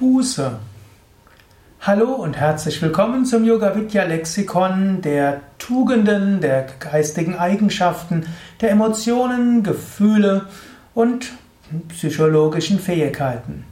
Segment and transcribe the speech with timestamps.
[0.00, 0.52] Buße.
[1.82, 8.24] Hallo und herzlich willkommen zum Yoga Vidya Lexikon der Tugenden, der geistigen Eigenschaften,
[8.62, 10.46] der Emotionen, Gefühle
[10.94, 11.32] und
[11.90, 13.66] psychologischen Fähigkeiten.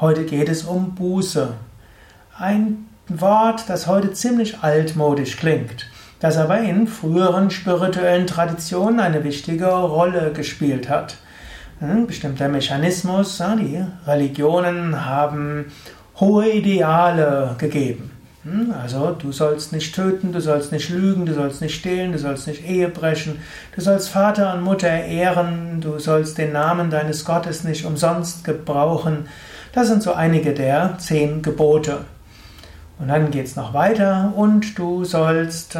[0.00, 1.54] Heute geht es um Buße.
[2.36, 5.86] Ein Wort, das heute ziemlich altmodisch klingt,
[6.18, 11.18] das aber in früheren spirituellen Traditionen eine wichtige Rolle gespielt hat
[12.06, 13.42] bestimmter Mechanismus.
[13.58, 15.66] Die Religionen haben
[16.18, 18.10] hohe Ideale gegeben.
[18.44, 22.18] Hm, also du sollst nicht töten, du sollst nicht lügen, du sollst nicht stehlen, du
[22.18, 23.38] sollst nicht Ehe brechen,
[23.74, 29.28] du sollst Vater und Mutter ehren, du sollst den Namen deines Gottes nicht umsonst gebrauchen.
[29.72, 31.98] Das sind so einige der zehn Gebote.
[32.98, 35.78] Und dann geht es noch weiter und du sollst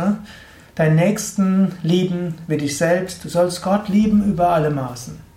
[0.75, 5.30] deinen Nächsten lieben wie dich selbst, du sollst Gott lieben über alle Maßen.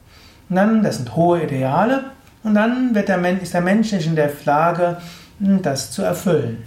[0.55, 2.05] Das sind hohe Ideale,
[2.43, 4.97] und dann wird der Mensch, ist der Mensch nicht in der Lage,
[5.39, 6.63] das zu erfüllen.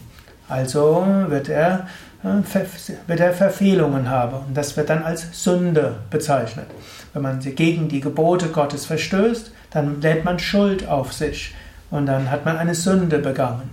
[0.48, 1.86] Also wird er,
[2.24, 2.64] äh,
[3.06, 4.36] wird er Verfehlungen haben.
[4.48, 6.66] Und das wird dann als Sünde bezeichnet.
[7.12, 11.54] Wenn man gegen die Gebote Gottes verstößt, dann lädt man Schuld auf sich.
[11.90, 13.70] Und dann hat man eine Sünde begangen.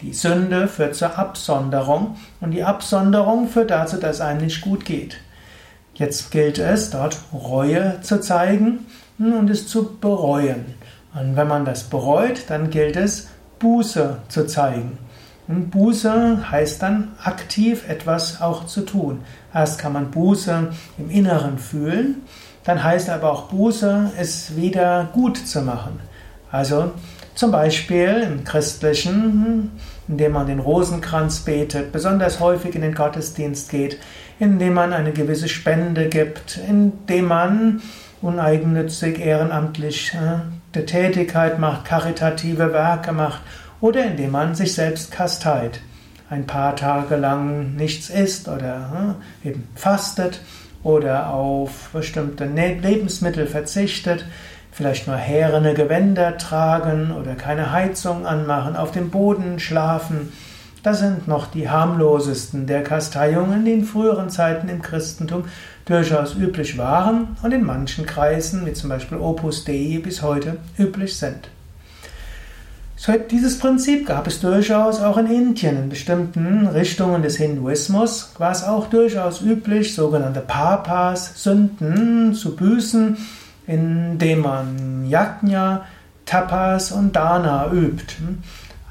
[0.00, 4.84] Die Sünde führt zur Absonderung und die Absonderung führt dazu, dass es einem nicht gut
[4.84, 5.16] geht.
[5.94, 8.86] Jetzt gilt es, dort Reue zu zeigen
[9.18, 10.74] und es zu bereuen.
[11.14, 14.98] Und wenn man das bereut, dann gilt es, Buße zu zeigen.
[15.48, 19.20] Und Buße heißt dann aktiv etwas auch zu tun.
[19.52, 22.22] Erst kann man Buße im Inneren fühlen,
[22.64, 26.00] dann heißt aber auch Buße, es wieder gut zu machen.
[26.50, 26.92] Also
[27.34, 29.70] zum Beispiel im Christlichen,
[30.06, 33.98] indem man den Rosenkranz betet, besonders häufig in den Gottesdienst geht,
[34.38, 37.80] indem man eine gewisse Spende gibt, indem man
[38.22, 43.40] uneigennützig, ehrenamtlich äh, Tätigkeit macht, karitative Werke macht
[43.80, 45.80] oder indem man sich selbst kasteit.
[46.30, 50.40] Ein paar Tage lang nichts isst oder äh, eben fastet
[50.82, 54.24] oder auf bestimmte ne-, Lebensmittel verzichtet,
[54.70, 60.32] vielleicht nur härene Gewänder tragen oder keine Heizung anmachen, auf dem Boden schlafen.
[60.82, 65.44] Das sind noch die harmlosesten der Kasteiungen, die in früheren Zeiten im Christentum
[65.84, 71.16] durchaus üblich waren und in manchen Kreisen, wie zum Beispiel Opus Dei, bis heute üblich
[71.16, 71.48] sind.
[73.30, 75.84] Dieses Prinzip gab es durchaus auch in Indien.
[75.84, 83.16] In bestimmten Richtungen des Hinduismus war es auch durchaus üblich, sogenannte Papas, Sünden zu büßen,
[83.66, 85.86] indem man Yajna,
[86.26, 88.16] Tapas und Dana übt.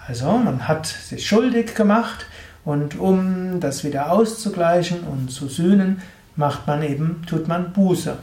[0.07, 2.25] Also man hat sich schuldig gemacht
[2.63, 6.01] und um das wieder auszugleichen und zu sühnen,
[6.37, 8.17] macht man eben, tut man Buße.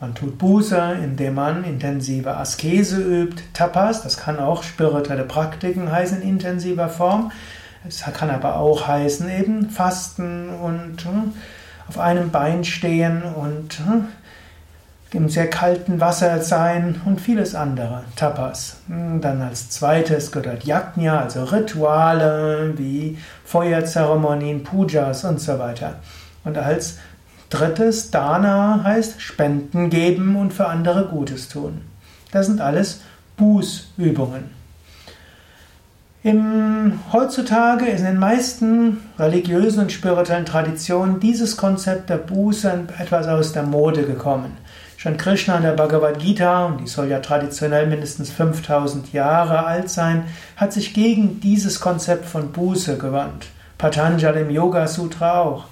[0.00, 6.22] Man tut Buße, indem man intensive Askese übt, Tapas, das kann auch spirituelle Praktiken heißen
[6.22, 7.32] in intensiver Form.
[7.86, 11.32] Es kann aber auch heißen eben Fasten und hm,
[11.88, 14.08] auf einem Bein stehen und hm,
[15.14, 18.02] im sehr kalten Wasser sein und vieles andere.
[18.16, 18.78] Tapas.
[18.88, 25.96] Hm, dann als zweites gehört Yajna, also Rituale wie Feuerzeremonien, Pujas und so weiter.
[26.44, 26.98] Und als
[27.48, 31.82] Drittes, Dana heißt Spenden geben und für andere Gutes tun.
[32.32, 33.00] Das sind alles
[33.36, 34.50] Bußübungen.
[36.24, 43.28] Im, heutzutage ist in den meisten religiösen und spirituellen Traditionen dieses Konzept der Buße etwas
[43.28, 44.56] aus der Mode gekommen.
[45.04, 49.90] Schon Krishna in der Bhagavad Gita, und die soll ja traditionell mindestens 5000 Jahre alt
[49.90, 50.24] sein,
[50.56, 53.48] hat sich gegen dieses Konzept von Buße gewandt.
[53.76, 55.66] Patanjali im Yoga Sutra auch.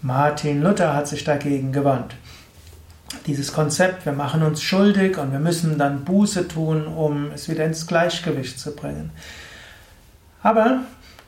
[0.00, 2.14] Martin Luther hat sich dagegen gewandt.
[3.26, 7.66] Dieses Konzept, wir machen uns schuldig und wir müssen dann Buße tun, um es wieder
[7.66, 9.10] ins Gleichgewicht zu bringen.
[10.42, 10.80] Aber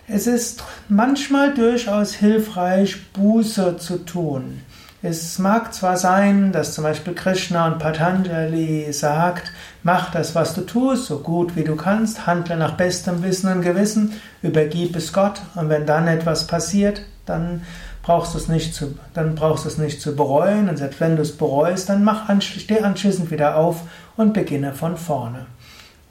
[0.08, 4.62] es ist manchmal durchaus hilfreich, Buße zu tun.
[5.02, 9.50] Es mag zwar sein, dass zum Beispiel Krishna und Patanjali sagt,
[9.82, 13.62] mach das, was du tust, so gut wie du kannst, handle nach bestem Wissen und
[13.62, 17.62] Gewissen, übergib es Gott und wenn dann etwas passiert, dann
[18.02, 21.16] brauchst du es nicht zu, dann brauchst du es nicht zu bereuen und selbst wenn
[21.16, 23.80] du es bereust, dann mach steh anschließend wieder auf
[24.18, 25.46] und beginne von vorne.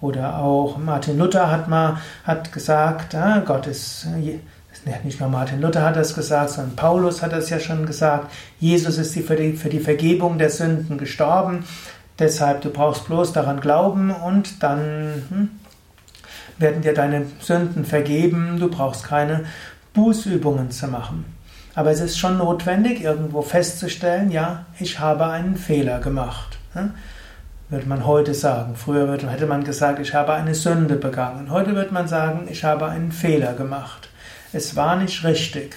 [0.02, 4.08] Oder auch Martin Luther hat mal hat gesagt, ah, Gott ist
[5.04, 8.32] nicht nur Martin Luther hat das gesagt, sondern Paulus hat das ja schon gesagt.
[8.60, 11.66] Jesus ist für die, Vergebung der Sünden gestorben.
[12.18, 15.50] Deshalb, du brauchst bloß daran glauben und dann hm,
[16.58, 18.58] werden dir deine Sünden vergeben.
[18.60, 19.46] Du brauchst keine
[19.94, 21.26] Bußübungen zu machen.
[21.76, 26.58] Aber es ist schon notwendig, irgendwo festzustellen, ja, ich habe einen Fehler gemacht.
[27.70, 28.76] würde man heute sagen.
[28.76, 31.52] Früher hätte man gesagt, ich habe eine Sünde begangen.
[31.52, 34.09] Heute wird man sagen, ich habe einen Fehler gemacht.
[34.52, 35.76] Es war nicht richtig.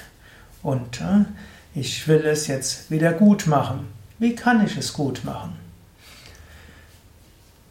[0.63, 1.25] Und äh,
[1.75, 3.89] ich will es jetzt wieder gut machen.
[4.19, 5.57] Wie kann ich es gut machen?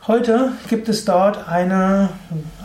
[0.08, 2.10] Heute gibt es dort eine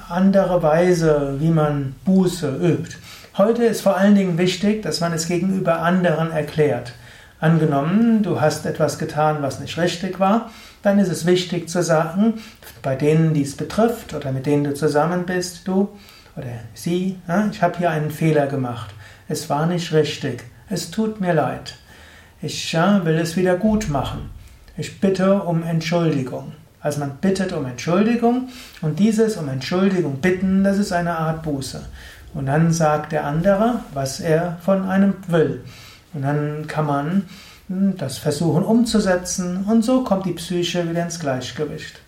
[0.08, 2.96] andere Weise, wie man Buße übt.
[3.36, 6.92] Heute ist vor allen Dingen wichtig, dass man es gegenüber anderen erklärt.
[7.38, 10.50] Angenommen, du hast etwas getan, was nicht richtig war,
[10.82, 12.40] dann ist es wichtig zu sagen,
[12.82, 15.90] bei denen dies betrifft oder mit denen du zusammen bist, du
[16.36, 17.18] oder sie,
[17.50, 18.94] ich habe hier einen Fehler gemacht.
[19.28, 20.44] Es war nicht richtig.
[20.68, 21.76] Es tut mir leid.
[22.42, 24.30] Ich will es wieder gut machen.
[24.76, 26.52] Ich bitte um Entschuldigung.
[26.80, 28.48] Also man bittet um Entschuldigung
[28.82, 31.84] und dieses um Entschuldigung bitten, das ist eine Art Buße.
[32.34, 35.64] Und dann sagt der andere, was er von einem will.
[36.12, 37.22] Und dann kann man
[37.68, 42.00] hm, das versuchen umzusetzen und so kommt die Psyche wieder ins Gleichgewicht.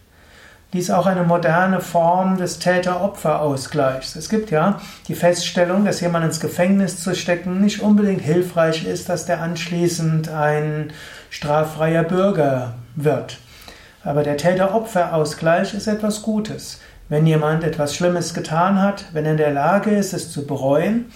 [0.74, 4.16] Dies ist auch eine moderne Form des Täter-Opfer-Ausgleichs.
[4.16, 4.78] Es gibt ja
[5.08, 10.28] die Feststellung, dass jemand ins Gefängnis zu stecken nicht unbedingt hilfreich ist, dass der anschließend
[10.28, 10.92] ein
[11.30, 13.38] straffreier Bürger wird.
[14.04, 16.80] Aber der Täter-Opfer-Ausgleich ist etwas Gutes.
[17.08, 21.06] Wenn jemand etwas Schlimmes getan hat, wenn er in der Lage ist, es zu bereuen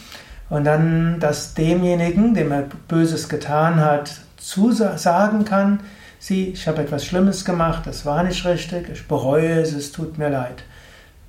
[0.49, 5.81] und dann das demjenigen, dem er Böses getan hat, zusagen kann,
[6.23, 10.19] sieh, ich habe etwas Schlimmes gemacht, das war nicht richtig, ich bereue es, es tut
[10.19, 10.63] mir leid.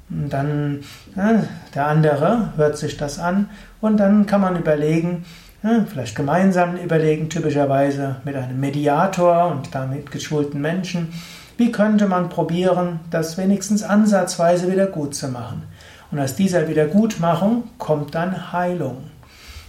[0.08, 0.84] Und dann
[1.16, 1.44] ja,
[1.74, 3.50] der andere hört sich das an
[3.82, 5.26] und dann kann man überlegen,
[5.64, 11.12] ja, vielleicht gemeinsam überlegen, typischerweise mit einem Mediator und damit geschulten Menschen,
[11.58, 15.64] wie könnte man probieren, das wenigstens ansatzweise wieder gut zu machen?
[16.12, 19.06] Und aus dieser Wiedergutmachung kommt dann Heilung.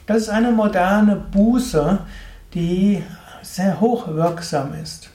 [0.07, 2.01] Das ist eine moderne Buße,
[2.53, 3.03] die
[3.41, 5.14] sehr hochwirksam ist.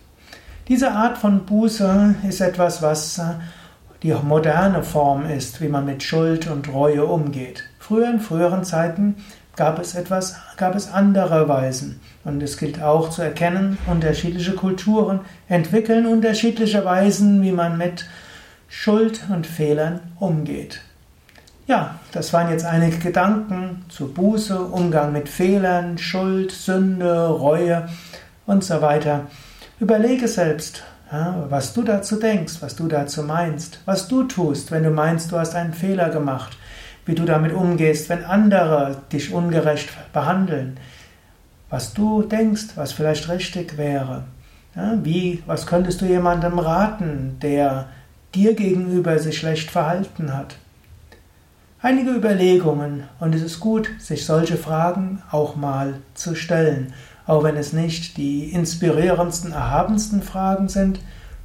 [0.70, 3.20] Diese Art von Buße ist etwas, was
[4.04, 7.64] die moderne Form ist, wie man mit Schuld und Reue umgeht.
[7.80, 9.16] Früher in früheren Zeiten
[9.56, 12.00] gab es etwas, gab es andere Weisen.
[12.24, 18.06] Und es gilt auch zu erkennen, unterschiedliche Kulturen entwickeln unterschiedliche Weisen, wie man mit
[18.68, 20.82] Schuld und Fehlern umgeht.
[21.66, 27.90] Ja, das waren jetzt einige Gedanken zu Buße, Umgang mit Fehlern, Schuld, Sünde, Reue
[28.46, 29.26] und so weiter.
[29.80, 30.84] Überlege selbst,
[31.50, 35.40] was du dazu denkst, was du dazu meinst, was du tust, wenn du meinst, du
[35.40, 36.58] hast einen Fehler gemacht
[37.10, 40.78] wie du damit umgehst, wenn andere dich ungerecht behandeln,
[41.72, 44.26] was du denkst, was vielleicht richtig wäre.
[44.76, 47.88] Ja, wie, was könntest du jemandem raten, der
[48.36, 50.58] dir gegenüber sich schlecht verhalten hat?
[51.82, 56.94] Einige Überlegungen und es ist gut, sich solche Fragen auch mal zu stellen.
[57.30, 61.00] Auch wenn es nicht die inspirierendsten, erhabensten Fragen sind,